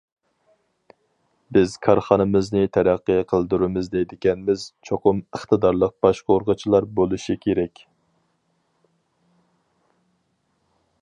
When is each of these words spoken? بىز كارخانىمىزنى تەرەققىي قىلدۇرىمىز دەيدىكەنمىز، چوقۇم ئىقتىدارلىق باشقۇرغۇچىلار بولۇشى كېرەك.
بىز 1.57 1.75
كارخانىمىزنى 1.87 2.63
تەرەققىي 2.77 3.19
قىلدۇرىمىز 3.33 3.91
دەيدىكەنمىز، 3.97 4.65
چوقۇم 4.89 5.21
ئىقتىدارلىق 5.27 5.95
باشقۇرغۇچىلار 6.07 6.91
بولۇشى 7.01 7.39
كېرەك. 7.47 7.87